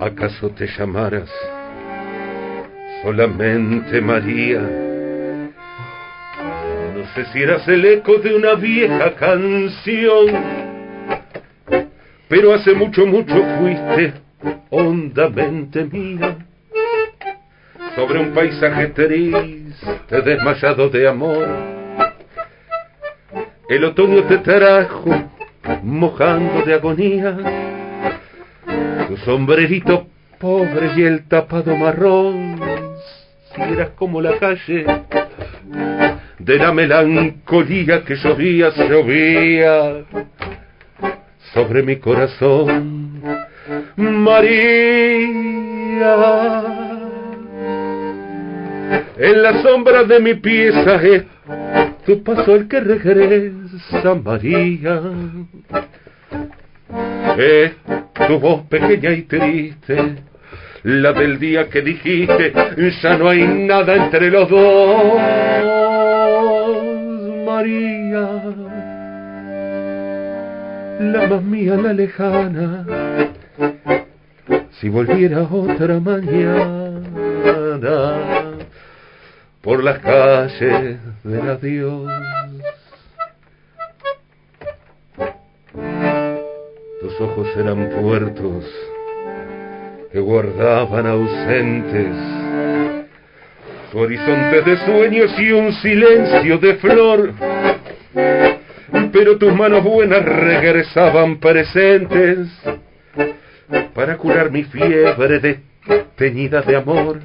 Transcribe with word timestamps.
¿Acaso 0.00 0.48
te 0.52 0.66
llamaras 0.66 1.28
solamente 3.02 4.00
María? 4.00 4.58
No 6.96 7.06
sé 7.14 7.26
si 7.30 7.42
eras 7.42 7.68
el 7.68 7.84
eco 7.84 8.16
de 8.16 8.34
una 8.34 8.54
vieja 8.54 9.14
canción, 9.16 10.26
pero 12.30 12.54
hace 12.54 12.72
mucho, 12.72 13.04
mucho 13.04 13.44
fuiste 13.58 14.14
hondamente 14.70 15.84
mía. 15.84 16.46
Sobre 17.94 18.20
un 18.20 18.32
paisaje 18.32 18.86
triste, 18.86 20.22
desmayado 20.24 20.88
de 20.88 21.08
amor, 21.08 21.46
el 23.68 23.84
otoño 23.84 24.22
te 24.22 24.38
trajo 24.38 25.28
mojando 25.82 26.62
de 26.62 26.72
agonía 26.72 27.69
tu 29.10 29.16
sombrerito 29.16 30.06
pobre 30.38 30.92
y 30.96 31.02
el 31.02 31.26
tapado 31.26 31.76
marrón, 31.76 32.60
si 33.52 33.60
eras 33.60 33.88
como 33.96 34.20
la 34.20 34.38
calle 34.38 34.86
de 36.38 36.56
la 36.56 36.70
melancolía 36.70 38.04
que 38.04 38.14
llovía, 38.14 38.68
llovía 38.70 40.04
sobre 41.52 41.82
mi 41.82 41.96
corazón. 41.96 43.20
María, 43.96 44.54
en 49.18 49.42
la 49.42 49.60
sombra 49.62 50.04
de 50.04 50.20
mi 50.20 50.34
pieza 50.34 51.02
es 51.02 51.24
tu 52.06 52.22
paso 52.22 52.54
el 52.54 52.68
que 52.68 52.78
regresa, 52.78 54.14
María. 54.22 55.02
Tu 58.30 58.38
voz 58.38 58.62
pequeña 58.68 59.10
y 59.10 59.22
triste, 59.22 60.14
la 60.84 61.12
del 61.12 61.40
día 61.40 61.68
que 61.68 61.82
dijiste, 61.82 62.52
ya 63.02 63.18
no 63.18 63.28
hay 63.28 63.44
nada 63.44 63.96
entre 63.96 64.30
los 64.30 64.48
dos, 64.48 65.14
María. 67.44 68.42
La 71.00 71.26
más 71.26 71.42
mía, 71.42 71.74
la 71.74 71.92
lejana, 71.92 72.86
si 74.78 74.88
volviera 74.88 75.42
otra 75.42 75.98
mañana 75.98 77.00
por 79.60 79.82
las 79.82 79.98
calles 79.98 80.98
del 81.24 81.50
adiós. 81.50 82.08
Tus 87.00 87.18
ojos 87.18 87.48
eran 87.56 87.88
puertos 88.00 88.64
que 90.12 90.20
guardaban 90.20 91.06
ausentes 91.06 92.14
su 93.90 93.98
horizonte 93.98 94.60
de 94.60 94.76
sueños 94.84 95.34
y 95.38 95.50
un 95.50 95.72
silencio 95.72 96.58
de 96.58 96.74
flor. 96.74 97.32
Pero 99.12 99.38
tus 99.38 99.54
manos 99.54 99.82
buenas 99.82 100.24
regresaban 100.24 101.40
presentes 101.40 102.48
para 103.94 104.18
curar 104.18 104.50
mi 104.50 104.64
fiebre 104.64 105.60
teñida 106.16 106.60
de 106.60 106.76
amor. 106.76 107.20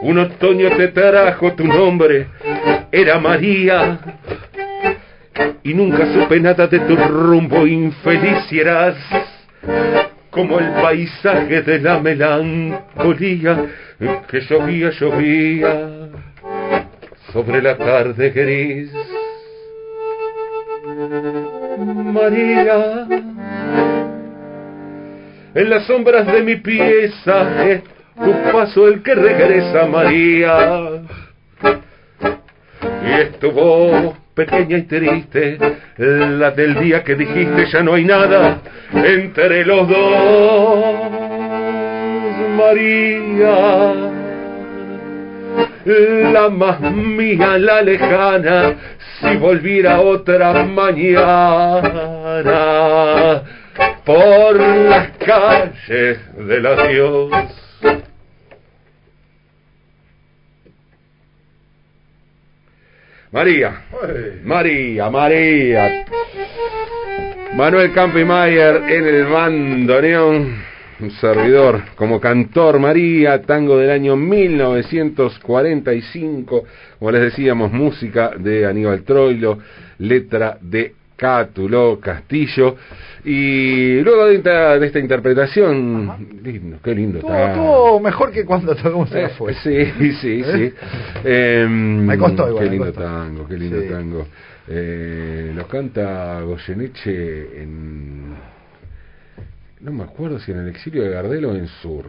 Un 0.00 0.18
otoño 0.18 0.70
te 0.76 0.88
trajo 0.88 1.52
tu 1.52 1.64
nombre, 1.64 2.28
era 2.90 3.18
María, 3.18 3.98
y 5.62 5.74
nunca 5.74 6.06
supe 6.12 6.40
nada 6.40 6.66
de 6.66 6.78
tu 6.80 6.96
rumbo 6.96 7.66
infeliz 7.66 8.50
y 8.52 8.60
eras 8.60 8.96
como 10.30 10.58
el 10.58 10.70
paisaje 10.82 11.62
de 11.62 11.80
la 11.80 11.98
melancolía 11.98 13.66
que 14.28 14.40
llovía, 14.40 14.90
llovía 14.90 16.08
sobre 17.32 17.62
la 17.62 17.76
tarde 17.76 18.30
gris. 18.30 18.90
María, 22.12 23.06
en 25.54 25.70
las 25.70 25.86
sombras 25.86 26.26
de 26.26 26.42
mi 26.42 26.56
pieza 26.56 27.64
es 27.66 27.82
tu 28.14 28.52
paso 28.52 28.88
el 28.88 29.02
que 29.02 29.14
regresa, 29.14 29.86
María. 29.86 31.02
Y 33.04 33.20
es 33.20 33.38
tu 33.38 33.50
voz 33.50 34.25
pequeña 34.36 34.78
y 34.78 34.82
triste, 34.82 35.58
la 35.96 36.50
del 36.50 36.78
día 36.78 37.02
que 37.02 37.14
dijiste 37.14 37.66
ya 37.72 37.82
no 37.82 37.94
hay 37.94 38.04
nada 38.04 38.58
entre 38.92 39.64
los 39.64 39.88
dos, 39.88 40.84
María. 42.56 43.94
La 45.86 46.48
más 46.50 46.80
mía, 46.80 47.56
la 47.58 47.80
lejana, 47.80 48.74
si 49.20 49.36
volviera 49.36 50.00
otra 50.00 50.64
mañana 50.64 51.32
por 54.04 54.56
las 54.56 55.10
calles 55.18 56.18
del 56.36 56.66
adiós. 56.66 57.65
María, 63.32 63.82
María, 64.44 65.10
María. 65.10 66.04
Manuel 67.54 67.92
Campimayer 67.92 68.76
en 68.88 69.04
el 69.06 69.24
bandoneón, 69.24 70.62
un 71.00 71.10
servidor 71.12 71.82
como 71.96 72.20
cantor 72.20 72.78
María, 72.78 73.40
tango 73.42 73.78
del 73.78 73.90
año 73.90 74.14
1945, 74.14 76.64
como 76.98 77.10
les 77.10 77.22
decíamos, 77.22 77.72
música 77.72 78.32
de 78.38 78.66
Aníbal 78.66 79.02
Troilo, 79.02 79.58
letra 79.98 80.58
de 80.60 80.94
Cátulo 81.16 81.98
Castillo. 82.00 82.76
Y 83.24 84.00
luego 84.02 84.26
de 84.26 84.36
esta, 84.36 84.78
de 84.78 84.86
esta 84.86 84.98
interpretación, 85.00 86.40
lindo, 86.44 86.78
qué 86.82 86.94
lindo 86.94 87.18
está. 87.18 87.54
Todo 87.54 87.98
mejor 87.98 88.30
que 88.30 88.44
cuando 88.44 88.74
tocamos 88.76 89.12
Eh, 89.14 89.28
fue. 89.36 89.52
sí, 89.54 89.84
sí, 90.20 90.44
sí. 90.44 90.72
Em, 91.24 92.06
Me 92.06 92.16
costó 92.16 92.48
igual, 92.48 92.64
Qué 92.64 92.70
lindo 92.70 92.86
costó. 92.86 93.00
tango, 93.02 93.48
qué 93.48 93.56
lindo 93.56 93.80
Sí. 93.80 93.88
tango. 93.88 94.26
Eh, 94.68 95.52
lo 95.54 95.66
canta 95.66 96.40
Goyeneche 96.42 97.62
en... 97.62 98.34
No 99.80 99.92
me 99.92 100.04
acuerdo 100.04 100.38
si 100.38 100.52
en 100.52 100.58
el 100.58 100.68
exilio 100.68 101.02
de 101.02 101.10
Gardel 101.10 101.44
o 101.46 101.54
en 101.54 101.66
Sur. 101.68 102.04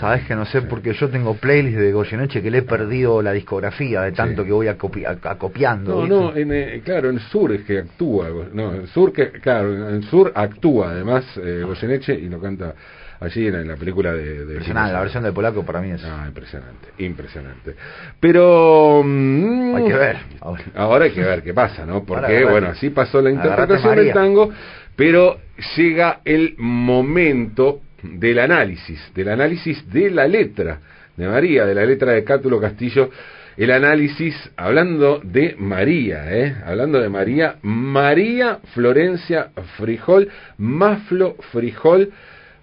Sabes 0.00 0.24
que 0.26 0.34
no 0.34 0.44
sé, 0.44 0.62
porque 0.62 0.92
yo 0.92 1.08
tengo 1.08 1.34
playlist 1.34 1.78
de 1.78 1.92
Goyeneche 1.92 2.42
que 2.42 2.50
le 2.50 2.58
he 2.58 2.62
perdido 2.62 3.22
la 3.22 3.32
discografía 3.32 4.02
de 4.02 4.12
tanto 4.12 4.42
Sí. 4.42 4.46
que 4.48 4.52
voy 4.52 4.66
acopi- 4.66 5.06
acopiando. 5.22 5.94
No, 5.94 6.00
¿viste? 6.02 6.14
no, 6.14 6.36
en, 6.36 6.52
eh, 6.52 6.82
claro, 6.84 7.08
en 7.10 7.18
Sur 7.20 7.52
es 7.52 7.62
que 7.62 7.78
actúa. 7.78 8.28
No, 8.52 8.74
en 8.74 8.86
Sur, 8.88 9.12
que, 9.12 9.30
claro, 9.32 9.88
en 9.88 10.02
Sur 10.02 10.32
actúa 10.34 10.90
además 10.90 11.24
eh, 11.42 11.62
Goyeneche 11.64 12.12
y 12.14 12.28
lo 12.28 12.40
canta 12.40 12.74
allí 13.20 13.46
en, 13.46 13.54
en 13.54 13.68
la 13.68 13.76
película 13.76 14.12
de... 14.12 14.44
de 14.44 14.52
Impresionante, 14.54 14.92
la 14.92 15.00
versión 15.00 15.22
del 15.22 15.32
polaco 15.32 15.64
para 15.64 15.80
mí 15.80 15.92
es. 15.92 16.04
Ah, 16.04 16.24
impresionante, 16.26 16.88
impresionante. 16.98 17.74
Pero... 18.20 19.02
mm, 19.04 19.76
Hay 19.76 19.84
que 19.84 19.94
ver. 19.96 20.16
Ahora. 20.40 20.62
Ahora 20.74 21.04
hay 21.06 21.12
que 21.12 21.22
ver 21.22 21.42
qué 21.42 21.54
pasa, 21.54 21.86
¿no? 21.86 22.04
Porque, 22.04 22.44
bueno, 22.44 22.68
así 22.68 22.90
pasó 22.90 23.22
la 23.22 23.30
interpretación 23.30 23.96
del 23.96 24.12
tango, 24.12 24.50
pero 24.96 25.38
llega 25.76 26.20
el 26.24 26.54
momento 26.58 27.80
del 28.04 28.38
análisis, 28.38 29.00
del 29.14 29.28
análisis 29.30 29.90
de 29.90 30.10
la 30.10 30.26
letra 30.28 30.80
de 31.16 31.26
María, 31.26 31.64
de 31.64 31.74
la 31.74 31.84
letra 31.84 32.12
de 32.12 32.22
Cátulo 32.24 32.60
Castillo, 32.60 33.10
el 33.56 33.70
análisis 33.70 34.34
hablando 34.56 35.20
de 35.22 35.54
María, 35.58 36.24
¿eh? 36.36 36.56
Hablando 36.66 37.00
de 37.00 37.08
María, 37.08 37.56
María 37.62 38.58
Florencia 38.74 39.50
Frijol, 39.76 40.28
Maflo 40.58 41.36
Frijol, 41.52 42.12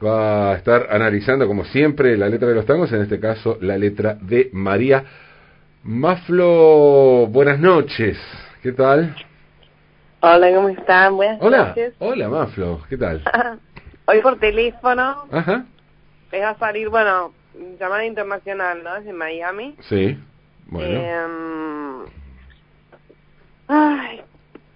va 0.03 0.51
a 0.51 0.57
estar 0.57 0.87
analizando, 0.89 1.47
como 1.47 1.63
siempre, 1.65 2.17
la 2.17 2.27
letra 2.27 2.49
de 2.49 2.55
los 2.55 2.65
tangos, 2.65 2.91
en 2.91 3.01
este 3.01 3.19
caso, 3.19 3.57
la 3.61 3.77
letra 3.77 4.17
de 4.21 4.49
María. 4.51 5.03
Maflo, 5.83 7.27
buenas 7.27 7.59
noches, 7.59 8.17
¿qué 8.61 8.73
tal? 8.73 9.15
Hola, 10.19 10.53
¿cómo 10.53 10.69
están? 10.69 11.15
Buenas 11.15 11.37
Hola, 11.41 11.67
noches. 11.69 11.93
hola 11.99 12.29
Maflo, 12.29 12.81
¿qué 12.89 12.97
tal? 12.97 13.23
Hoy 14.11 14.19
por 14.21 14.37
teléfono 14.39 15.25
Ajá, 15.31 15.65
va 16.33 16.49
a 16.49 16.57
salir, 16.57 16.89
bueno, 16.89 17.33
llamada 17.79 18.03
internacional, 18.05 18.83
¿no? 18.83 18.95
Desde 18.95 19.13
Miami. 19.13 19.75
sí, 19.87 20.17
bueno. 20.67 20.99
Em, 20.99 22.05
ay, 23.69 24.21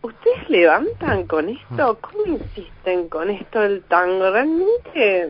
¿ustedes 0.01 0.49
levantan 0.49 1.27
con 1.27 1.49
esto? 1.49 1.99
¿Cómo 1.99 2.25
insisten 2.37 3.09
con 3.09 3.29
esto 3.29 3.59
del 3.59 3.83
tango? 3.83 4.31
Realmente... 4.31 5.29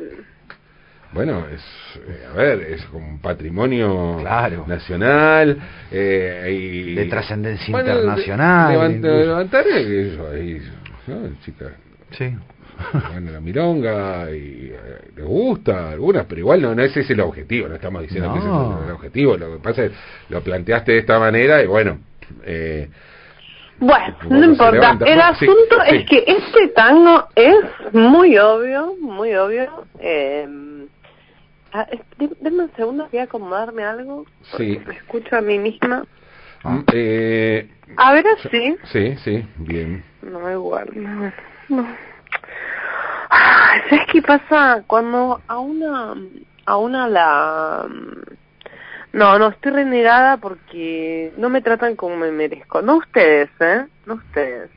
Bueno, 1.12 1.48
es, 1.48 1.64
eh, 2.08 2.28
a 2.32 2.34
ver, 2.36 2.62
es 2.62 2.86
como 2.88 3.08
un 3.08 3.20
patrimonio 3.20 4.18
Claro. 4.20 4.66
nacional 4.68 5.58
eh, 5.90 6.48
y... 6.52 6.94
De 6.94 7.06
trascendencia 7.06 7.72
Bueno, 7.72 7.90
internacional, 7.90 8.72
levanta- 8.72 9.08
incluso. 9.08 9.26
levantar 9.30 9.68
eso 9.68 10.28
ahí, 10.30 10.62
¿no, 11.08 11.42
chica? 11.44 11.72
Sí. 12.18 12.34
bueno, 13.12 13.32
la 13.32 13.40
milonga 13.40 14.30
y 14.32 14.70
eh, 14.74 15.12
les 15.16 15.26
gusta 15.26 15.92
algunas, 15.92 16.26
pero 16.26 16.40
igual 16.42 16.62
no, 16.62 16.76
no 16.76 16.84
ese 16.84 17.02
es 17.02 17.10
el 17.10 17.22
objetivo, 17.22 17.70
no 17.70 17.76
estamos 17.76 18.02
diciendo 18.02 18.34
que 18.34 18.40
ese 18.40 18.48
es 18.50 18.86
el 18.88 18.92
objetivo, 18.92 19.38
lo 19.38 19.54
que 19.54 19.64
pasa 19.64 19.86
es 19.86 19.92
lo 20.30 20.42
planteaste 20.42 20.92
de 20.92 20.98
esta 21.00 21.18
manera 21.18 21.64
y 21.64 21.68
bueno, 21.68 22.00
eh, 22.44 22.90
Bueno, 23.80 24.16
no 24.30 24.44
importa. 24.44 24.72
levanta. 24.72 25.06
El 25.06 25.22
asunto 25.22 25.76
sí. 25.90 25.96
es 25.96 26.06
que 26.10 26.24
este 26.28 26.68
tango 26.76 27.28
es 27.36 27.56
muy 27.94 28.38
obvio, 28.38 28.96
muy 29.00 29.34
obvio. 29.36 29.86
Eh, 30.00 30.48
ah, 31.72 31.88
denme 32.42 32.64
un 32.64 32.72
segundo, 32.76 33.08
voy 33.10 33.20
a 33.20 33.24
acomodarme 33.24 33.84
algo. 33.84 34.26
porque 34.52 34.74
Sí. 34.76 34.82
Me 34.86 34.96
escucho 34.96 35.36
a 35.38 35.42
mí 35.42 35.60
misma. 35.60 36.06
mm, 36.64 36.80
eh, 36.94 37.70
A 37.98 38.14
ver 38.14 38.26
así. 38.38 38.76
sí, 38.92 39.16
sí, 39.24 39.46
bien. 39.58 40.04
No, 40.22 40.52
igual. 40.52 40.90
No. 40.96 41.32
No. 41.70 41.86
¿Sabes 43.90 44.06
qué 44.12 44.22
pasa? 44.22 44.84
Cuando 44.88 45.42
a 45.48 45.58
una, 45.60 46.16
a 46.66 46.78
una 46.78 47.08
la... 47.08 47.86
No, 49.14 49.40
no, 49.40 49.48
estoy 49.50 49.72
renegada 49.72 50.38
porque 50.38 51.32
no 51.38 51.50
me 51.50 51.62
tratan 51.62 51.96
como 51.96 52.18
me 52.18 52.32
merezco. 52.32 52.82
No 52.82 52.98
ustedes, 52.98 53.50
¿eh? 53.60 53.86
No 54.06 54.16
ustedes. 54.16 54.70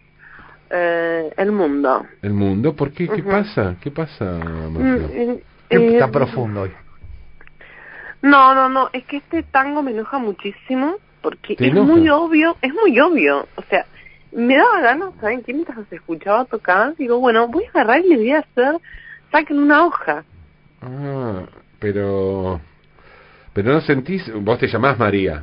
Eh, 0.71 1.33
el 1.37 1.51
mundo. 1.53 2.07
El 2.23 2.35
mundo, 2.35 2.75
¿por 2.77 2.93
qué? 2.93 3.09
¿Qué 3.09 3.23
pasa? 3.23 3.77
¿Qué 3.81 3.91
pasa, 3.91 4.25
Marcelo? 4.25 5.09
eh, 5.13 5.43
Está 5.71 6.05
eh, 6.07 6.09
profundo 6.13 6.63
hoy. 6.63 6.73
No, 8.23 8.55
no, 8.55 8.69
no, 8.69 8.91
es 8.93 9.05
que 9.05 9.19
este 9.19 9.43
tango 9.45 9.83
me 9.83 9.93
enoja 9.93 10.19
muchísimo 10.19 10.97
porque 11.23 11.57
¿Te 11.57 11.67
es 11.67 11.73
enoja? 11.73 11.93
muy 11.93 12.09
obvio, 12.09 12.57
es 12.63 12.73
muy 12.75 12.99
obvio. 13.01 13.47
O 13.57 13.63
sea, 13.63 13.87
me 14.33 14.57
daba 14.57 14.81
ganas, 14.81 15.11
¿saben 15.21 15.43
qué? 15.43 15.53
Mientras 15.53 15.79
los 15.79 15.93
escuchaba 15.93 16.45
tocar, 16.45 16.95
digo, 16.97 17.19
bueno, 17.19 17.49
voy 17.49 17.65
a 17.65 17.71
agarrar 17.71 18.05
y 18.05 18.09
le 18.09 18.17
voy 18.17 18.31
a 18.33 18.41
hacer, 18.41 18.77
saquen 19.33 19.59
una 19.59 19.87
hoja. 19.87 20.25
Ah, 20.83 21.43
pero... 21.79 22.61
Pero 23.53 23.73
no 23.73 23.81
sentís, 23.81 24.31
vos 24.35 24.59
te 24.59 24.69
llamás 24.69 24.99
María. 24.99 25.43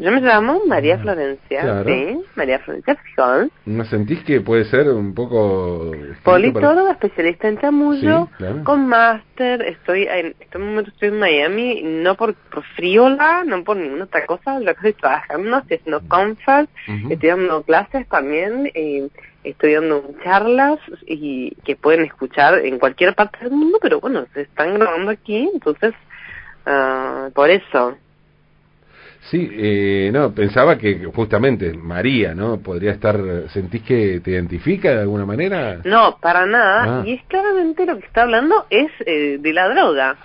Yo 0.00 0.10
me 0.10 0.20
llamo 0.22 0.62
María 0.66 0.96
Florencia, 0.98 1.60
Ah, 1.60 1.82
Claro. 1.82 1.88
sí, 1.90 2.18
María 2.34 2.58
Florencia 2.60 2.94
Fijón, 2.96 3.50
¿No 3.66 3.84
sentís 3.84 4.22
que 4.24 4.40
puede 4.40 4.64
ser 4.64 4.88
un 4.88 5.14
poco... 5.14 5.92
escrito 5.94 6.14
para- 6.22 6.36
politóloga, 6.36 6.92
especialista 6.92 7.48
en 7.48 7.58
chamullo, 7.58 8.24
Sí, 8.26 8.34
claro. 8.38 8.64
con 8.64 8.86
máster, 8.86 9.60
estoy 9.62 10.04
en 10.04 10.34
este 10.40 10.56
momento 10.58 10.90
estoy 10.90 11.08
en 11.08 11.18
Miami, 11.18 11.82
no 11.84 12.14
por, 12.14 12.34
por 12.34 12.62
friola, 12.76 13.44
no 13.44 13.62
por 13.62 13.76
ninguna 13.76 14.04
otra 14.04 14.24
cosa, 14.24 14.58
lo 14.58 14.64
que 14.66 14.70
estoy 14.88 14.92
trabajando, 14.94 15.58
estoy 15.58 15.76
haciendo 15.76 16.00
conference, 16.08 16.72
Ujú. 16.88 17.12
Estoy 17.12 17.28
dando 17.28 17.62
clases 17.62 18.08
también, 18.08 18.70
eh, 18.74 19.08
estoy 19.44 19.74
dando 19.74 20.02
charlas 20.24 20.78
y 21.06 21.54
que 21.64 21.76
pueden 21.76 22.04
escuchar 22.06 22.54
en 22.64 22.78
cualquier 22.78 23.14
parte 23.14 23.38
del 23.40 23.50
mundo, 23.50 23.78
pero 23.82 24.00
bueno, 24.00 24.24
se 24.32 24.42
están 24.42 24.74
grabando 24.78 25.10
aquí, 25.10 25.50
entonces, 25.52 25.92
ah, 26.64 27.28
por 27.34 27.50
eso. 27.50 27.96
Sí, 29.28 29.48
eh, 29.52 30.10
no, 30.12 30.32
pensaba 30.32 30.78
que 30.78 31.04
justamente 31.14 31.72
María, 31.74 32.34
¿no? 32.34 32.58
Podría 32.60 32.92
estar... 32.92 33.20
¿Sentís 33.52 33.82
que 33.82 34.20
te 34.20 34.30
identifica 34.30 34.90
de 34.94 35.00
alguna 35.02 35.26
manera? 35.26 35.78
No, 35.84 36.18
para 36.20 36.46
nada, 36.46 37.00
Ah. 37.00 37.02
y 37.06 37.12
es 37.14 37.22
claramente 37.24 37.84
lo 37.86 37.98
que 37.98 38.06
está 38.06 38.22
hablando 38.22 38.66
es 38.70 38.90
eh, 39.06 39.36
de 39.38 39.52
la 39.52 39.68
droga, 39.68 40.16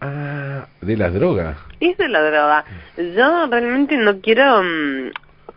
Ah, 0.00 0.66
de 0.80 0.96
las 0.96 1.14
drogas. 1.14 1.56
es 1.80 1.96
de 1.96 2.08
la 2.08 2.20
droga. 2.22 2.64
Yo 2.96 3.46
realmente 3.46 3.96
no 3.96 4.20
quiero... 4.20 4.62
mm, 4.62 5.10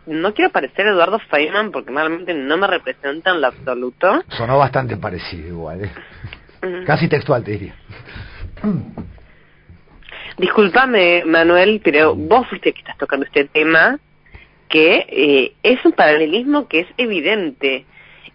no 0.06 0.32
quiero 0.34 0.50
parecer 0.52 0.86
Eduardo 0.86 1.18
Feynman 1.18 1.72
porque 1.72 1.90
realmente 1.92 2.32
no 2.32 2.56
me 2.56 2.66
representa 2.68 3.32
en 3.32 3.40
lo 3.40 3.48
absoluto. 3.48 4.22
Sonó 4.28 4.56
bastante 4.56 4.96
parecido 4.96 5.48
igual. 5.48 5.84
¿eh? 5.84 5.90
Mm. 6.62 6.84
Casi 6.86 7.08
textual, 7.08 7.42
te 7.44 7.50
diría. 7.52 7.74
Discúlpame, 10.38 11.24
Manuel, 11.24 11.80
pero 11.82 12.14
vos 12.14 12.46
fuiste 12.48 12.72
que 12.72 12.80
estás 12.80 12.98
tocando 12.98 13.24
este 13.24 13.44
tema, 13.44 13.98
que 14.68 15.06
eh, 15.08 15.52
es 15.62 15.84
un 15.84 15.92
paralelismo 15.92 16.68
que 16.68 16.80
es 16.80 16.86
evidente. 16.98 17.84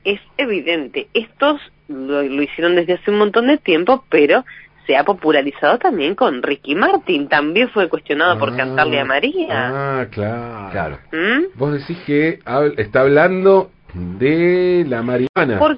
Es 0.04 0.20
evidente. 0.38 1.08
Estos 1.14 1.62
lo, 1.88 2.24
lo 2.24 2.42
hicieron 2.42 2.76
desde 2.76 2.94
hace 2.94 3.12
un 3.12 3.18
montón 3.20 3.48
de 3.48 3.58
tiempo, 3.60 4.04
pero 4.10 4.44
se 4.88 4.98
ha 4.98 5.04
popularizado 5.04 5.78
también 5.78 6.16
con 6.16 6.42
Ricky 6.42 6.74
Martin. 6.74 7.28
También 7.30 7.70
fue 7.70 7.88
cuestionado 7.88 8.40
por 8.40 8.54
Ah, 8.54 8.58
cantarle 8.58 9.00
a 9.00 9.06
María. 9.06 9.48
Ah, 9.52 10.08
claro. 10.10 10.72
Claro. 10.72 11.00
¿Mm? 11.12 11.56
Vos 11.60 11.74
decís 11.74 12.00
que 12.08 12.40
hab- 12.46 12.74
está 12.80 13.02
hablando 13.02 13.70
de 13.94 14.86
la 14.88 15.04
marihuana. 15.04 15.60
Por- 15.60 15.78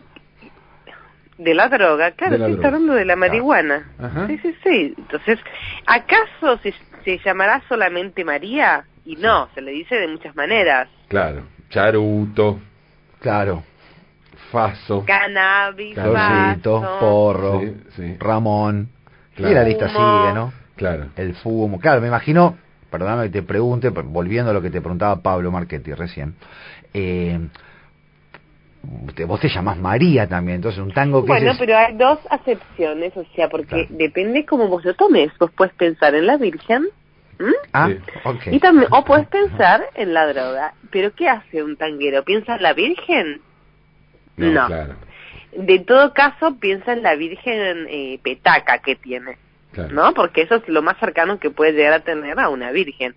de 1.43 1.53
la 1.53 1.69
droga, 1.69 2.11
claro, 2.11 2.45
sí, 2.45 2.53
está 2.53 2.67
hablando 2.67 2.93
de 2.93 3.05
la 3.05 3.15
marihuana. 3.15 3.91
Ajá. 3.99 4.27
Sí, 4.27 4.37
sí, 4.41 4.55
sí. 4.63 4.93
Entonces, 4.97 5.39
¿acaso 5.85 6.57
se, 6.63 6.73
se 7.03 7.19
llamará 7.19 7.61
solamente 7.67 8.23
María? 8.23 8.85
Y 9.05 9.15
no, 9.17 9.49
se 9.53 9.61
le 9.61 9.71
dice 9.71 9.95
de 9.95 10.07
muchas 10.07 10.35
maneras. 10.35 10.87
Claro. 11.09 11.43
Charuto, 11.69 12.59
Claro. 13.19 13.63
Faso. 14.51 15.03
Cannabis, 15.05 15.95
vaso. 15.95 16.97
porro, 16.99 17.61
Sí, 17.61 17.75
sí. 17.95 18.17
Ramón. 18.19 18.89
Claro. 19.35 19.51
Y 19.51 19.55
la 19.55 19.63
lista 19.63 19.87
sigue, 19.87 20.33
¿no? 20.35 20.53
Claro. 20.75 21.07
El 21.15 21.33
fumo. 21.35 21.79
Claro, 21.79 22.01
me 22.01 22.07
imagino, 22.07 22.57
perdóname 22.91 23.23
que 23.23 23.29
te 23.29 23.43
pregunte, 23.43 23.89
volviendo 23.89 24.51
a 24.51 24.53
lo 24.53 24.61
que 24.61 24.69
te 24.69 24.79
preguntaba 24.81 25.21
Pablo 25.21 25.51
Marchetti 25.51 25.93
recién. 25.93 26.35
Eh, 26.93 27.39
vos 28.83 29.39
te 29.39 29.47
llamás 29.49 29.77
María 29.77 30.27
también, 30.27 30.57
entonces 30.57 30.81
un 30.81 30.91
tango 30.93 31.23
que 31.23 31.29
Bueno, 31.29 31.51
es... 31.51 31.57
pero 31.57 31.77
hay 31.77 31.95
dos 31.95 32.19
acepciones, 32.29 33.15
o 33.15 33.23
sea, 33.35 33.47
porque 33.49 33.67
Claro. 33.87 33.87
depende 33.91 34.45
cómo 34.45 34.67
vos 34.67 34.83
lo 34.83 34.93
tomes. 34.93 35.31
Vos 35.39 35.51
puedes 35.55 35.73
pensar 35.75 36.13
en 36.15 36.27
la 36.27 36.37
Virgen, 36.37 36.87
¿m? 37.39 37.53
Ah, 37.71 37.87
Sí. 37.89 37.97
ok. 38.25 38.41
y 38.51 38.59
también, 38.59 38.87
o 38.91 39.03
puedes 39.05 39.27
pensar 39.27 39.85
en 39.95 40.13
la 40.13 40.27
droga. 40.27 40.73
Pero 40.91 41.13
¿qué 41.13 41.29
hace 41.29 41.63
un 41.63 41.77
tanguero? 41.77 42.23
¿Piensa 42.23 42.55
en 42.57 42.63
la 42.63 42.73
Virgen? 42.73 43.41
No, 44.37 44.51
No. 44.51 44.67
claro. 44.67 44.95
De 45.55 45.79
todo 45.79 46.13
caso, 46.13 46.55
piensa 46.59 46.93
en 46.93 47.03
la 47.03 47.15
Virgen 47.15 47.85
eh, 47.89 48.19
petaca 48.23 48.79
que 48.79 48.95
tiene. 48.95 49.37
claro. 49.71 49.93
¿no? 49.93 50.13
Porque 50.13 50.41
eso 50.43 50.55
es 50.55 50.67
lo 50.67 50.81
más 50.81 50.97
cercano 50.99 51.39
que 51.39 51.49
puede 51.51 51.71
llegar 51.73 51.93
a 51.93 51.99
tener 52.01 52.39
a 52.39 52.49
una 52.49 52.71
virgen. 52.71 53.15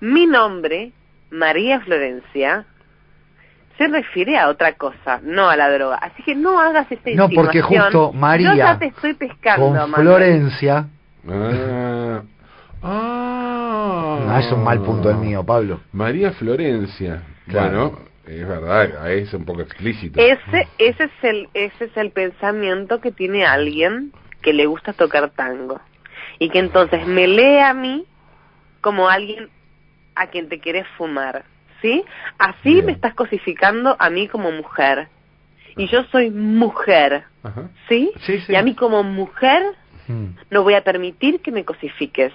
Mi 0.00 0.26
nombre, 0.26 0.92
María 1.30 1.80
Florencia, 1.80 2.64
se 3.78 3.88
refiere 3.88 4.38
a 4.38 4.48
otra 4.48 4.74
cosa, 4.74 5.20
no 5.22 5.48
a 5.48 5.56
la 5.56 5.70
droga. 5.70 5.96
Así 5.96 6.22
que 6.22 6.34
no 6.34 6.58
hagas 6.58 6.90
esta 6.90 7.10
No, 7.10 7.28
porque 7.28 7.60
justo 7.60 8.12
María 8.12 8.50
Yo 8.50 8.56
ya 8.56 8.78
te 8.78 8.86
estoy 8.86 9.14
pescando, 9.14 9.66
Con 9.66 9.90
Manuel. 9.90 10.02
Florencia... 10.02 10.86
Ah. 11.28 12.22
Ah. 12.82 14.20
No, 14.26 14.38
es 14.38 14.52
un 14.52 14.62
mal 14.62 14.80
punto 14.80 15.10
el 15.10 15.16
mío, 15.16 15.44
Pablo. 15.44 15.80
María 15.92 16.32
Florencia. 16.32 17.22
Claro. 17.48 17.90
Bueno, 17.90 18.06
es 18.26 18.46
verdad, 18.46 19.10
es 19.10 19.34
un 19.34 19.44
poco 19.44 19.62
explícito. 19.62 20.20
Ese, 20.20 20.68
ese, 20.78 21.04
es 21.04 21.10
el, 21.22 21.48
ese 21.54 21.86
es 21.86 21.96
el 21.96 22.10
pensamiento 22.10 23.00
que 23.00 23.12
tiene 23.12 23.44
alguien 23.44 24.12
que 24.42 24.52
le 24.52 24.66
gusta 24.66 24.92
tocar 24.92 25.30
tango. 25.30 25.80
Y 26.38 26.50
que 26.50 26.58
entonces 26.58 27.06
me 27.06 27.26
lee 27.26 27.58
a 27.58 27.74
mí 27.74 28.06
como 28.80 29.08
alguien 29.08 29.48
a 30.14 30.28
quien 30.28 30.48
te 30.48 30.60
quieres 30.60 30.86
fumar. 30.96 31.44
¿Sí? 31.82 32.04
Así 32.38 32.74
Bien. 32.74 32.86
me 32.86 32.92
estás 32.92 33.14
cosificando 33.14 33.96
a 33.98 34.10
mí 34.10 34.28
como 34.28 34.50
mujer. 34.50 35.08
Y 35.76 35.88
yo 35.88 36.04
soy 36.04 36.30
mujer. 36.30 37.24
Ajá. 37.42 37.68
¿Sí? 37.88 38.12
Sí, 38.20 38.40
sí. 38.40 38.52
Y 38.52 38.56
a 38.56 38.62
mí 38.62 38.74
como 38.74 39.02
mujer 39.02 39.62
Mm. 40.08 40.36
no 40.50 40.62
voy 40.62 40.74
a 40.74 40.82
permitir 40.84 41.40
que 41.40 41.50
me 41.50 41.64
cosifiques. 41.64 42.32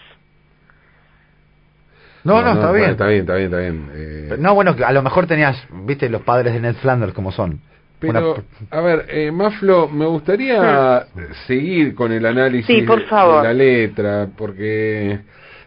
No, 2.24 2.42
no, 2.42 2.52
está 2.54 2.72
bien. 2.72 2.92
Está 2.92 3.08
bien, 3.08 3.22
está 3.22 3.36
bien, 3.36 3.46
está 3.46 3.58
bien. 3.60 3.90
Eh, 3.94 4.36
No, 4.38 4.54
bueno, 4.54 4.76
que 4.76 4.84
a 4.84 4.92
lo 4.92 5.02
mejor 5.02 5.26
tenías, 5.26 5.58
viste, 5.86 6.08
los 6.10 6.22
padres 6.22 6.54
de 6.54 6.60
Ned 6.60 6.76
Flanders 6.76 7.14
como 7.14 7.32
son. 7.32 7.60
Pero, 8.00 8.34
Una- 8.34 8.44
a 8.78 8.82
ver, 8.82 9.06
eh, 9.10 9.32
Maflo, 9.32 9.88
me 9.88 10.06
gustaría 10.06 11.06
seguir 11.48 11.94
con 11.96 12.12
el 12.12 12.26
análisis 12.26 12.66
Sí, 12.76 12.82
por 12.84 13.00
de- 13.02 13.06
favor. 13.08 13.42
de 13.42 13.48
la 13.48 13.54
letra, 13.54 14.28
porque 14.38 15.20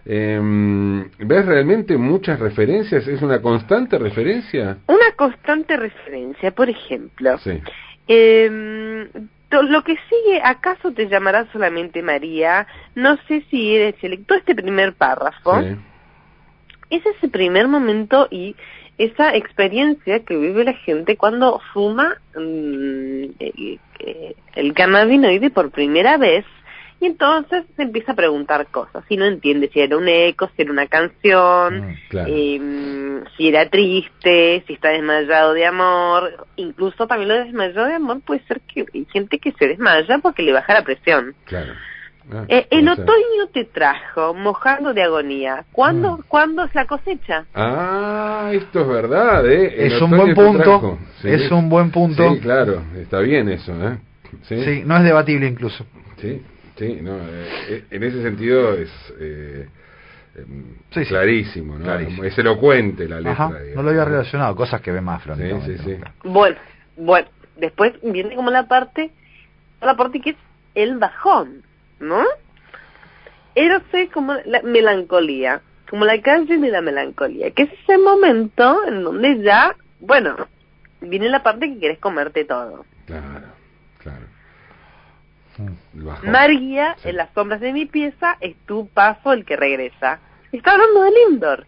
em, 0.07 1.09
ves 1.19 1.47
realmente 1.47 1.97
muchas 1.97 2.39
referencias, 2.39 3.07
es 3.07 3.23
una 3.23 3.41
constante 3.41 3.99
referencia. 3.99 4.79
Una 4.87 5.13
constante 5.17 5.77
referencia, 5.77 6.51
por 6.51 6.69
ejemplo, 6.69 7.39
Sí, 7.39 7.61
Eh, 8.07 9.09
lo 9.63 9.83
que 9.85 9.97
sigue, 10.09 10.41
¿acaso 10.43 10.93
te 10.93 11.09
llamará 11.09 11.47
solamente 11.53 12.03
María? 12.03 12.67
No 12.95 13.17
sé 13.29 13.45
si 13.51 13.77
eres 13.77 13.95
selecto 14.01 14.35
este 14.35 14.55
primer 14.55 14.95
párrafo. 14.95 15.61
sí. 15.61 15.77
Es 16.91 17.05
ese 17.07 17.29
primer 17.29 17.67
momento 17.67 18.29
y 18.31 18.55
esa 18.99 19.35
experiencia 19.35 20.21
que 20.21 20.37
vive 20.37 20.65
la 20.65 20.75
gente 20.75 21.17
cuando 21.17 21.61
fuma 21.73 22.19
mm, 22.37 23.25
el, 23.39 23.81
eh, 24.01 24.35
el 24.55 24.75
cannabinoide 24.75 25.51
por 25.51 25.71
primera 25.71 26.19
vez. 26.19 26.45
Y 27.01 27.07
entonces 27.07 27.65
se 27.77 27.83
empieza 27.83 28.13
a 28.13 28.17
preguntar 28.17 28.67
cosas. 28.69 29.05
Si 29.09 29.17
no 29.17 29.27
entiende 29.27 29.69
si 29.73 29.81
era 29.81 29.97
un 29.99 30.09
eco, 30.09 30.49
si 30.57 30.63
era 30.63 30.73
una 30.73 30.87
canción, 30.87 31.89
Mm, 31.89 31.95
claro. 32.09 32.29
eh, 32.33 33.21
si 33.37 33.49
era 33.49 33.69
triste, 33.69 34.63
si 34.67 34.73
está 34.75 34.89
desmayado 34.91 35.53
de 35.53 35.67
amor. 35.67 36.47
Incluso 36.57 37.07
también 37.07 37.29
lo 37.29 37.35
de 37.35 37.45
desmayado 37.45 37.87
de 37.89 37.95
amor 37.95 38.21
puede 38.25 38.41
ser 38.47 38.61
que 38.63 38.87
hay 38.95 39.07
gente 39.13 39.39
que 39.39 39.53
se 39.53 39.69
desmaya 39.69 40.19
porque 40.19 40.43
le 40.43 40.53
baja 40.53 40.73
la 40.75 40.83
presión. 40.85 41.35
Claro. 41.45 41.73
Ah, 42.33 42.45
Eh, 42.49 42.67
el 42.71 42.85
ser. 42.85 43.01
otoño 43.03 43.49
te 43.53 43.65
trajo 43.67 44.33
mojando 44.33 44.95
de 44.95 45.03
agonía. 45.03 45.65
¿Cuándo. 45.73 46.21
¿cuándo 46.27 46.65
es 46.65 46.75
la 46.75 46.87
cosecha? 46.87 47.45
Ah, 47.55 48.51
esto 48.55 48.81
es 48.81 48.89
verdad, 48.89 49.47
¿eh? 49.47 49.75
El 49.87 49.93
Es 49.93 50.01
un 50.01 50.11
buen 50.11 50.35
punto. 50.35 50.99
Sí. 51.21 51.29
es 51.29 51.51
un 51.51 51.69
buen 51.69 51.91
punto. 51.91 52.33
Sí, 52.33 52.41
claro, 52.41 52.81
está 52.97 53.19
bien 53.21 53.51
eso, 53.51 53.73
¿eh? 53.87 53.99
Sí, 54.45 54.65
Sí, 54.65 54.83
no 54.87 54.97
es 54.97 55.05
debatible 55.05 55.47
incluso. 55.47 55.85
sí, 56.17 56.41
sí, 56.77 56.99
no, 57.01 57.19
eh, 57.19 57.85
en 57.91 58.03
ese 58.03 58.23
sentido 58.23 58.75
es 58.75 58.91
eh, 59.21 59.69
em, 60.37 60.65
Sí, 60.91 61.05
sí. 61.05 61.07
clarísimo, 61.07 61.79
¿no? 61.79 61.85
Clarísimo. 61.85 62.25
Es 62.25 62.37
elocuente 62.39 63.09
la 63.09 63.17
letra. 63.17 63.33
Ajá, 63.33 63.53
no 63.75 63.83
lo 63.83 63.91
había 63.91 64.05
relacionado, 64.05 64.55
cosas 64.57 64.81
que 64.81 64.93
ve 64.93 65.01
más 65.01 65.23
sí, 65.23 65.79
sí. 65.85 65.97
Bueno, 66.25 66.57
bueno, 66.97 67.29
después 67.57 67.93
viene 68.03 68.35
como 68.35 68.51
la 68.51 68.67
parte, 68.67 69.11
la 69.81 69.97
parte 69.97 70.21
que 70.21 70.31
es 70.31 70.37
el 70.75 70.99
bajón, 70.99 71.63
¿no? 72.01 72.25
Era 73.55 73.77
así 73.77 74.09
como 74.09 74.35
la 74.45 74.63
melancolía, 74.63 75.61
como 75.89 76.05
la 76.05 76.21
calle 76.21 76.59
de 76.59 76.69
la 76.69 76.81
melancolía, 76.81 77.51
que 77.53 77.65
es 77.65 77.73
ese 77.73 77.99
momento 77.99 78.85
en 78.87 79.05
donde 79.05 79.43
ya, 79.43 79.77
bueno, 80.01 80.37
viene 81.01 81.29
la 81.29 81.43
parte 81.43 81.69
que 81.69 81.79
quieres 81.79 81.99
comerte 81.99 82.45
todo. 82.45 82.85
Claro, 83.07 83.47
claro. 83.99 84.27
Mm. 85.59 86.31
María, 86.31 86.97
Sí. 87.03 87.11
en 87.11 87.17
las 87.17 87.31
sombras 87.33 87.61
de 87.61 87.73
mi 87.73 87.87
pieza, 87.87 88.37
es 88.41 88.57
tu 88.67 88.89
paso 88.89 89.33
el 89.33 89.45
que 89.45 89.57
regresa. 89.57 90.21
Está 90.53 90.73
hablando 90.73 91.03
de 91.03 91.11
Lindor. 91.11 91.67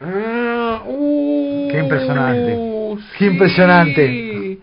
Ah, 0.00 0.82
uh, 0.86 1.68
Qué 1.70 1.78
impresionante. 1.78 2.56
Qué 3.18 3.18
sí. 3.18 3.24
impresionante. 3.26 4.58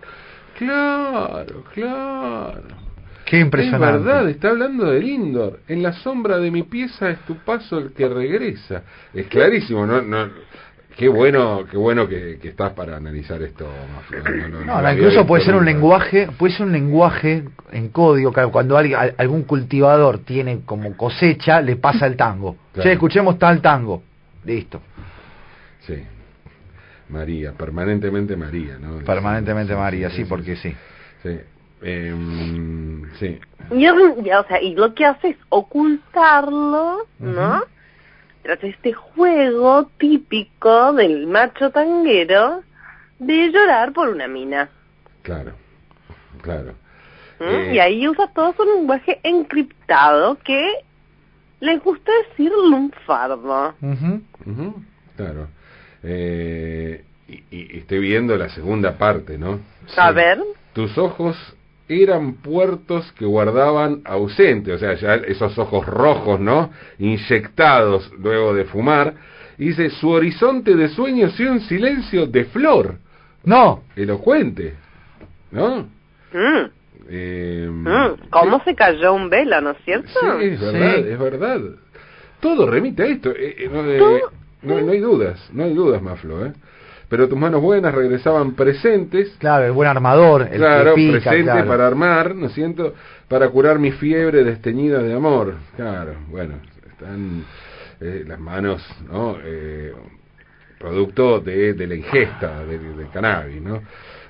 Claro, 0.58 1.64
claro. 1.74 2.64
Qué 3.26 3.40
impresionante. 3.40 3.98
Es 3.98 4.04
verdad, 4.04 4.30
está 4.30 4.50
hablando 4.50 4.86
de 4.86 5.00
Lindor. 5.00 5.60
En 5.68 5.84
la 5.84 5.94
sombra 5.94 6.38
de 6.38 6.52
mi 6.52 6.64
pieza 6.64 7.10
es 7.10 7.20
tu 7.26 7.36
paso 7.38 7.80
el 7.80 7.92
que 7.94 8.08
regresa. 8.08 8.84
Es 9.14 9.28
clarísimo, 9.28 9.86
¿no? 9.86 10.02
no 10.02 10.30
qué 10.98 11.08
bueno, 11.08 11.66
qué 11.70 11.78
bueno 11.78 12.08
que, 12.08 12.38
que 12.42 12.50
estás 12.50 12.72
para 12.74 12.96
analizar 12.98 13.42
esto. 13.42 13.68
No, 14.66 14.82
no, 14.82 14.92
incluso 14.94 15.26
puede 15.26 15.44
ser 15.44 15.56
un 15.56 15.66
lenguaje, 15.66 16.30
puede 16.38 16.54
ser 16.54 16.66
un 16.66 16.72
lenguaje 16.72 17.44
en 17.72 17.90
código, 17.90 18.32
claro, 18.32 18.52
cuando 18.52 18.78
alguien- 18.78 19.00
al- 19.00 19.16
algún 19.18 19.44
cultivador 19.44 20.20
tiene 20.20 20.62
como 20.66 20.96
cosecha, 20.96 21.62
le 21.62 21.76
pasa 21.76 22.06
el 22.08 22.16
tango. 22.16 22.56
Claro. 22.74 22.88
Che, 22.90 22.94
escuchemos 22.94 23.38
tal 23.38 23.62
tango. 23.62 24.04
Listo. 24.46 24.82
Sí. 25.82 26.04
María, 27.10 27.52
permanentemente 27.52 28.36
María, 28.36 28.78
¿no? 28.80 28.98
Permanentemente 29.00 29.76
María, 29.76 30.10
sí, 30.10 30.26
porque 30.26 30.56
sí. 30.56 30.74
Sí. 31.24 31.40
Em, 31.82 33.04
sí. 33.20 33.40
Y, 33.72 33.88
o 33.88 34.44
sea, 34.48 34.62
y 34.62 34.74
lo 34.76 34.94
que 34.96 35.06
hace 35.06 35.30
es 35.30 35.38
ocultarlo, 35.50 37.06
¿no? 37.20 37.62
Tras 38.46 38.64
este 38.64 38.94
juego 38.94 39.90
típico 39.98 40.94
del 40.94 41.26
macho 41.26 41.72
tanguero 41.72 42.62
de 43.18 43.50
llorar 43.52 43.92
por 43.92 44.08
una 44.10 44.28
mina. 44.28 44.70
Claro. 45.24 45.54
Claro. 46.44 46.76
¿m? 47.40 47.72
Eh. 47.72 47.74
Y 47.74 47.80
ahí 47.80 48.08
usa 48.08 48.32
todo 48.36 48.54
su 48.54 48.64
lenguaje 48.64 49.20
encriptado 49.24 50.38
que 50.44 50.74
le 51.60 51.78
gusta 51.80 52.12
decir 52.30 52.52
lunfardo. 52.52 53.74
Ujú. 53.82 54.22
Ujú, 54.46 54.76
Claro. 55.18 55.48
Eh, 56.04 57.04
y, 57.28 57.44
y 57.50 57.78
estoy 57.80 57.98
viendo 57.98 58.38
la 58.38 58.50
segunda 58.50 58.96
parte, 58.96 59.40
¿no? 59.40 59.60
A 59.98 60.10
Sí. 60.10 60.14
ver, 60.16 60.40
Tus 60.74 60.96
ojos 61.00 61.36
eran 61.88 62.34
puertos 62.36 63.12
que 63.14 63.26
guardaban 63.26 64.02
ausente, 64.06 64.74
o 64.74 64.78
sea, 64.78 64.94
ya 64.96 65.16
esos 65.16 65.58
ojos 65.60 65.86
rojos, 65.86 66.40
¿no? 66.40 66.72
Inyectados 67.00 68.12
luego 68.20 68.54
de 68.54 68.66
fumar. 68.66 69.14
Y 69.58 69.68
dice, 69.70 69.90
su 69.90 70.10
horizonte 70.10 70.76
de 70.76 70.90
sueños 70.90 71.40
y 71.40 71.44
un 71.46 71.62
silencio 71.62 72.28
de 72.28 72.46
flor, 72.46 72.96
No, 73.44 73.84
elocuente, 73.96 74.74
¿no? 75.52 75.88
mm, 76.34 76.66
Eh, 77.08 77.68
mm, 77.70 78.30
¿cómo 78.32 78.64
se 78.64 78.74
cayó 78.74 79.14
un 79.14 79.30
velo, 79.30 79.62
no 79.62 79.72
es 79.72 79.78
cierto? 79.86 80.10
Sí, 80.10 80.46
es 80.48 80.60
verdad, 80.60 80.96
Sí. 80.96 81.04
es 81.12 81.20
verdad. 81.20 81.62
Todo 82.40 82.68
remite 82.70 83.04
a 83.04 83.06
esto. 83.06 83.30
eh, 83.32 83.56
eh, 83.60 83.70
no, 83.72 83.90
eh, 83.92 84.22
no, 84.64 84.82
no 84.82 84.92
hay 84.92 85.00
dudas, 85.00 85.50
no 85.54 85.64
hay 85.66 85.74
dudas, 85.76 86.02
Maflo, 86.02 86.48
¿eh? 86.48 86.54
Pero 87.10 87.28
tus 87.28 87.38
manos 87.38 87.62
buenas 87.62 87.94
regresaban 87.94 88.54
presentes, 88.54 89.36
claro, 89.38 89.66
el 89.66 89.72
buen 89.72 89.88
armador, 89.88 90.48
el 90.52 90.58
claro, 90.58 90.96
que 90.96 91.02
pica, 91.02 91.12
presente 91.30 91.52
claro. 91.52 91.68
para 91.68 91.88
armar, 91.88 92.36
¿no 92.36 92.48
es 92.48 92.54
cierto? 92.54 92.94
Para 93.28 93.50
curar 93.50 93.80
mi 93.80 93.92
fiebre 93.92 94.44
desteñida 94.44 95.02
de 95.02 95.14
amor. 95.14 95.56
Claro, 95.76 96.16
bueno, 96.30 96.56
están 96.90 97.44
eh, 98.02 98.24
las 98.28 98.40
manos, 98.40 98.84
¿no? 99.10 99.38
Eh, 99.44 99.94
producto 100.80 101.40
de, 101.40 101.74
de 101.74 101.88
la 101.88 101.96
ingesta 101.96 102.66
del, 102.66 102.98
del 102.98 103.10
cannabis, 103.10 103.62
¿no? 103.62 103.82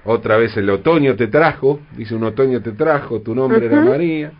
Otra 0.05 0.37
vez 0.37 0.55
el 0.55 0.69
otoño 0.69 1.15
te 1.15 1.27
trajo, 1.27 1.79
dice 1.97 2.13
un 2.13 2.23
otoño 2.23 2.61
te 2.61 2.73
trajo, 2.73 3.21
tu 3.21 3.33
nombre 3.33 3.65
era. 3.65 3.81
María. 3.81 4.31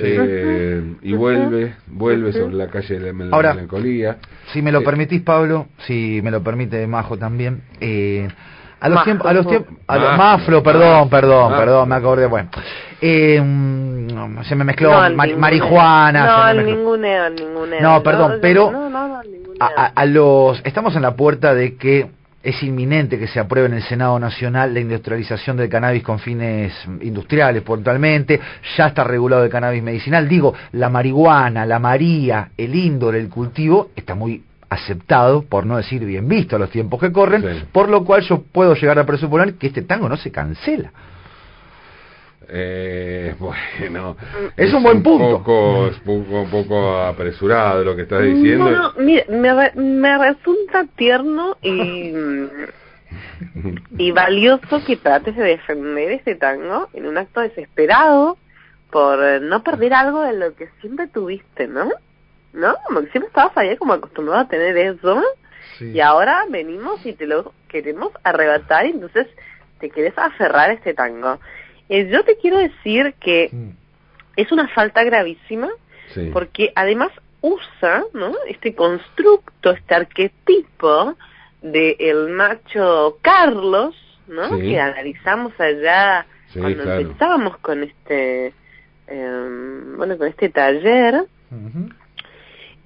Eh, 0.00 0.94
y 1.02 1.12
vuelve, 1.12 1.74
vuelve 1.86 2.32
sobre 2.32 2.54
la 2.54 2.68
calle 2.68 2.98
de 2.98 3.06
la 3.06 3.12
mel- 3.12 3.28
Ahora- 3.32 3.54
melancolía. 3.54 4.16
Si 4.52 4.62
me 4.62 4.72
lo 4.72 4.80
Eh, 4.80 4.84
permitís, 4.84 5.20
Pablo, 5.22 5.66
si 5.86 6.20
me 6.22 6.30
lo 6.30 6.42
permite 6.42 6.86
Majo 6.86 7.18
también, 7.18 7.62
eh, 7.80 8.28
a 8.80 8.88
los 8.88 9.04
tiempos, 9.04 9.26
a 9.26 9.32
los 9.32 9.46
tiempos, 9.46 9.74
a 9.86 9.96
los- 9.96 10.04
Majo, 10.16 10.38
Maflo, 10.38 10.62
perdón, 10.62 11.08
perdón, 11.10 11.52
perdón, 11.56 11.88
me 11.88 11.94
acordé, 11.94 12.26
bueno, 12.26 12.48
eh, 13.00 13.40
mm, 13.40 14.42
se 14.44 14.54
me 14.56 14.64
mezcló 14.64 14.90
No, 15.08 15.16
marihuana, 15.36 16.26
No, 16.26 16.32
al 16.42 16.64
ninguneo, 16.66 17.24
al 17.24 17.34
ninguneo. 17.36 17.80
No, 17.80 18.02
perdón, 18.02 18.38
pero- 18.40 18.70
No, 18.72 19.20
a, 19.60 19.66
a- 19.66 19.92
a 19.94 20.06
los, 20.06 20.60
estamos 20.64 20.96
en 20.96 21.02
la 21.02 21.14
puerta 21.14 21.54
de 21.54 21.76
que 21.76 22.08
es 22.42 22.62
inminente 22.62 23.18
que 23.18 23.26
se 23.28 23.38
apruebe 23.38 23.68
en 23.68 23.74
el 23.74 23.82
Senado 23.82 24.18
Nacional 24.18 24.74
la 24.74 24.80
industrialización 24.80 25.56
del 25.56 25.68
cannabis 25.68 26.02
con 26.02 26.18
fines 26.18 26.72
industriales, 27.00 27.62
puntualmente. 27.62 28.40
Ya 28.76 28.88
está 28.88 29.04
regulado 29.04 29.44
el 29.44 29.50
cannabis 29.50 29.82
medicinal. 29.82 30.28
Digo, 30.28 30.54
la 30.72 30.88
marihuana, 30.88 31.64
la 31.66 31.78
maría, 31.78 32.50
el 32.56 32.74
índole, 32.74 33.20
el 33.20 33.28
cultivo, 33.28 33.90
está 33.94 34.14
muy 34.14 34.42
aceptado, 34.68 35.42
por 35.42 35.66
no 35.66 35.76
decir 35.76 36.04
bien 36.04 36.26
visto 36.26 36.56
a 36.56 36.58
los 36.58 36.70
tiempos 36.70 36.98
que 36.98 37.12
corren, 37.12 37.42
Sí. 37.42 37.64
por 37.70 37.88
lo 37.90 38.04
cual 38.04 38.22
yo 38.22 38.42
puedo 38.42 38.74
llegar 38.74 38.98
a 38.98 39.04
presuponer 39.06 39.54
que 39.54 39.66
este 39.68 39.82
tango 39.82 40.08
no 40.08 40.16
se 40.16 40.30
cancela. 40.32 40.90
Eh, 42.54 43.34
bueno, 43.38 44.16
Es 44.56 44.72
un 44.74 44.82
buen 44.82 45.02
punto. 45.02 45.38
Poco, 45.38 45.86
es 45.88 45.96
poco, 46.00 46.42
un 46.42 46.50
poco 46.50 46.98
apresurado 46.98 47.82
lo 47.82 47.96
que 47.96 48.02
estás 48.02 48.22
diciendo. 48.22 48.70
No, 48.70 48.82
no, 48.82 48.92
mira, 48.98 49.24
me, 49.28 49.54
re- 49.54 49.72
me 49.74 50.18
resulta 50.18 50.84
tierno 50.96 51.56
y, 51.62 52.12
y 53.98 54.10
valioso 54.12 54.84
que 54.84 54.96
trates 54.96 55.36
de 55.36 55.44
defender 55.44 56.12
este 56.12 56.34
tango 56.34 56.88
en 56.92 57.06
un 57.06 57.18
acto 57.18 57.40
desesperado 57.40 58.36
por 58.90 59.22
eh, 59.24 59.40
no 59.40 59.62
perder 59.62 59.94
algo 59.94 60.20
de 60.22 60.34
lo 60.34 60.54
que 60.54 60.68
siempre 60.80 61.06
tuviste, 61.08 61.66
¿no? 61.66 61.90
¿No? 62.52 62.76
Como 62.86 63.00
que 63.00 63.08
siempre 63.10 63.28
estabas 63.28 63.56
ahí 63.56 63.76
como 63.78 63.94
acostumbrado 63.94 64.40
a 64.42 64.48
tener 64.48 64.76
eso 64.76 65.22
y 65.80 66.00
ahora 66.00 66.44
venimos 66.50 67.04
y 67.06 67.14
te 67.14 67.26
lo 67.26 67.54
queremos 67.68 68.12
arrebatar 68.24 68.84
y 68.86 68.90
entonces 68.90 69.26
te 69.80 69.88
quieres 69.88 70.12
aferrar 70.18 70.68
a 70.70 70.74
este 70.74 70.92
tango. 70.92 71.40
Eh, 71.88 72.08
yo 72.10 72.24
te 72.24 72.36
quiero 72.38 72.58
decir 72.58 73.14
que 73.20 73.48
Mm. 73.52 73.70
es 74.36 74.52
una 74.52 74.68
falta 74.68 75.04
gravísima 75.04 75.68
Sí. 76.14 76.30
porque 76.32 76.72
además 76.74 77.10
usa 77.40 78.04
¿no? 78.14 78.32
este 78.48 78.74
constructo, 78.74 79.72
este 79.72 79.94
arquetipo 79.94 81.16
de 81.60 81.96
el 81.98 82.28
macho 82.30 83.18
Carlos, 83.22 83.94
¿no? 84.28 84.48
Sí. 84.56 84.62
que 84.70 84.80
analizamos 84.80 85.52
allá 85.60 86.26
Sí, 86.48 86.60
cuando 86.60 86.82
claro. 86.84 87.00
empezábamos 87.00 87.58
con 87.58 87.82
este 87.82 88.52
em, 89.06 89.96
bueno 89.96 90.16
con 90.18 90.28
este 90.28 90.48
taller 90.50 91.24
Ujú. 91.50 91.88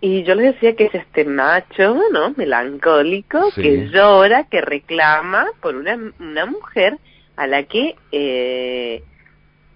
y 0.00 0.22
yo 0.24 0.34
les 0.34 0.54
decía 0.54 0.74
que 0.76 0.84
es 0.86 0.94
este 0.94 1.24
macho, 1.24 1.96
¿no? 2.12 2.32
Melancólico, 2.36 3.50
Sí. 3.52 3.62
que 3.62 3.88
llora, 3.88 4.44
que 4.44 4.60
reclama 4.60 5.46
por 5.60 5.74
una, 5.76 5.98
una 6.18 6.46
mujer 6.46 6.98
a 7.36 7.46
la 7.46 7.64
que 7.64 7.96
eh, 8.12 9.02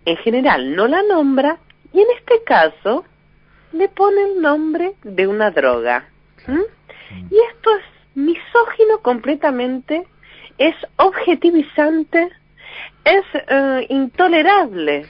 en 0.04 0.16
general 0.18 0.74
no 0.74 0.86
la 0.88 1.02
nombra 1.02 1.58
y 1.92 2.00
en 2.00 2.06
este 2.18 2.42
caso 2.44 3.04
le 3.72 3.88
pone 3.88 4.22
el 4.22 4.40
nombre 4.40 4.94
de 5.02 5.26
una 5.26 5.50
droga. 5.50 6.08
¿m? 6.46 6.60
Y 7.30 7.38
esto 7.50 7.70
es 7.76 7.84
misógino 8.14 8.98
completamente, 9.02 10.06
es 10.58 10.74
objetivizante, 10.96 12.30
es 13.04 13.24
eh, 13.34 13.86
intolerable. 13.88 15.06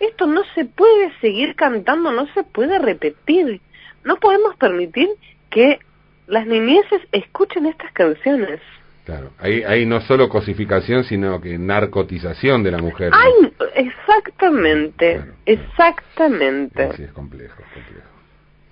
Esto 0.00 0.26
no 0.26 0.42
se 0.54 0.64
puede 0.64 1.12
seguir 1.20 1.54
cantando, 1.54 2.12
no 2.12 2.26
se 2.34 2.42
puede 2.42 2.78
repetir. 2.78 3.60
No 4.04 4.16
podemos 4.16 4.56
permitir 4.56 5.08
que 5.50 5.78
las 6.26 6.46
niñeces 6.46 7.02
escuchen 7.12 7.66
estas 7.66 7.92
canciones. 7.92 8.60
Claro, 9.04 9.30
ahí, 9.38 9.64
ahí 9.64 9.84
no 9.84 10.00
solo 10.00 10.28
cosificación, 10.28 11.02
sino 11.04 11.40
que 11.40 11.58
narcotización 11.58 12.62
de 12.62 12.70
la 12.70 12.78
mujer. 12.78 13.10
¿no? 13.10 13.16
Ay, 13.16 13.52
exactamente, 13.74 15.14
claro. 15.16 15.32
exactamente. 15.44 16.92
Sí, 16.96 17.02
es 17.02 17.12
complejo, 17.12 17.54
es 17.60 17.72
complejo. 17.72 18.08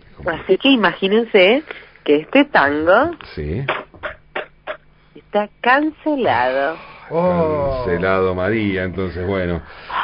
Es 0.08 0.14
complejo. 0.16 0.42
Así 0.44 0.56
que 0.58 0.68
imagínense 0.68 1.64
que 2.04 2.16
este 2.16 2.44
tango 2.44 3.10
Sí. 3.34 3.64
está 5.16 5.49
cancelado. 5.60 6.76
Oh. 7.11 7.83
Cancelado 7.85 8.35
María, 8.35 8.85
entonces 8.85 9.26
bueno. 9.26 9.62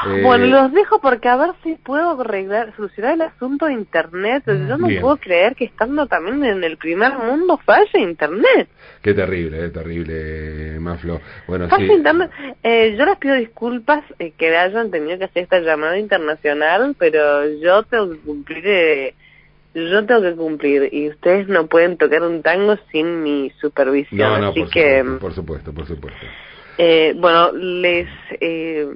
eh, 0.08 0.22
Bueno, 0.22 0.46
los 0.46 0.72
dejo 0.72 1.00
porque 1.00 1.28
a 1.28 1.36
ver 1.36 1.50
si 1.62 1.74
puedo 1.76 2.20
arreglar, 2.20 2.74
solucionar 2.76 3.14
el 3.14 3.22
asunto 3.22 3.66
de 3.66 3.74
Internet. 3.74 4.42
Yo 4.46 4.76
no 4.76 4.88
Bien. 4.88 5.00
puedo 5.00 5.16
creer 5.18 5.54
que 5.54 5.64
estando 5.66 6.06
también 6.06 6.44
en 6.44 6.64
el 6.64 6.76
primer 6.76 7.16
mundo 7.16 7.58
falle 7.64 8.00
Internet. 8.00 8.68
Qué 9.02 9.14
terrible, 9.14 9.66
eh, 9.66 9.68
terrible, 9.70 10.80
Maflo. 10.80 11.20
Bueno, 11.46 11.68
Falle 11.68 11.86
sí. 11.86 11.92
Internet. 11.92 12.30
Eh, 12.62 12.96
yo 12.98 13.04
les 13.04 13.16
pido 13.18 13.34
disculpas 13.36 14.02
eh, 14.18 14.32
que 14.36 14.56
hayan 14.56 14.90
tenido 14.90 15.18
que 15.18 15.24
hacer 15.26 15.44
esta 15.44 15.60
llamada 15.60 15.98
internacional, 15.98 16.96
pero 16.98 17.46
yo 17.60 17.84
tengo 17.84 18.10
que 18.10 18.18
cumplir, 18.18 18.66
eh, 18.66 19.14
yo 19.76 20.06
tengo 20.06 20.22
que 20.22 20.34
cumplir 20.34 20.88
y 20.92 21.08
ustedes 21.10 21.48
no 21.48 21.66
pueden 21.66 21.96
tocar 21.98 22.22
un 22.22 22.42
tango 22.42 22.76
sin 22.90 23.22
mi 23.22 23.50
supervisión. 23.60 24.18
No, 24.32 24.38
no, 24.38 24.48
Así 24.48 24.60
por 24.60 24.70
que, 24.70 24.98
supuesto, 25.00 25.20
por 25.20 25.34
supuesto, 25.34 25.72
por 25.72 25.86
supuesto. 25.86 26.26
eh, 26.78 27.14
bueno, 27.16 27.52
les 27.52 28.08
eh, 28.40 28.86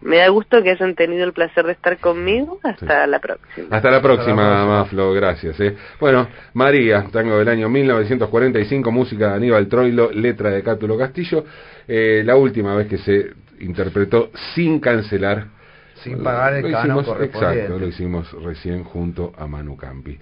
me 0.00 0.18
da 0.18 0.28
gusto 0.28 0.62
que 0.62 0.70
hayan 0.70 0.94
tenido 0.94 1.24
el 1.24 1.32
placer 1.32 1.66
de 1.66 1.72
estar 1.72 1.98
conmigo. 1.98 2.60
Hasta 2.62 3.06
la 3.06 3.18
próxima. 3.18 3.68
Hasta 3.70 3.90
la 3.90 4.00
próxima, 4.00 4.34
próxima. 4.36 4.64
Maflo, 4.66 5.12
gracias. 5.12 5.58
Eh. 5.60 5.76
Bueno, 6.00 6.28
María, 6.54 7.06
tango 7.12 7.38
del 7.38 7.48
año 7.48 7.68
1945, 7.68 8.90
música 8.92 9.30
de 9.30 9.34
Aníbal 9.34 9.68
Troilo, 9.68 10.10
letra 10.12 10.50
de 10.50 10.62
Cátulo 10.62 10.96
Castillo, 10.96 11.44
eh, 11.88 12.22
la 12.24 12.36
última 12.36 12.74
vez 12.76 12.86
que 12.86 12.98
se 12.98 13.32
interpretó 13.60 14.30
sin 14.54 14.80
cancelar. 14.80 15.55
Sin 16.06 16.22
pagar 16.22 16.54
el 16.54 16.62
Lo 16.62 16.70
canon 16.70 16.84
hicimos, 16.84 17.06
correspondiente. 17.06 17.60
Exacto, 17.60 17.78
lo 17.78 17.88
hicimos 17.88 18.44
recién 18.44 18.84
junto 18.84 19.32
a 19.36 19.46
Manu 19.46 19.76
Campi. 19.76 20.18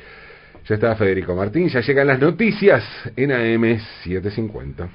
Ya 0.67 0.77
está 0.77 0.97
Federico 0.97 1.35
Martín, 1.35 1.69
ya 1.69 1.81
llegan 1.81 2.07
las 2.07 2.19
noticias 2.19 2.83
en 3.17 3.33
AM 3.33 3.79
750. 4.03 4.89